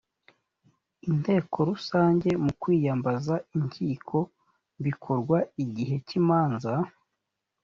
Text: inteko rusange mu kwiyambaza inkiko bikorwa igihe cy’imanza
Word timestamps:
inteko 1.09 1.57
rusange 1.69 2.29
mu 2.43 2.51
kwiyambaza 2.61 3.35
inkiko 3.57 4.17
bikorwa 4.85 5.37
igihe 5.63 5.95
cy’imanza 6.07 6.73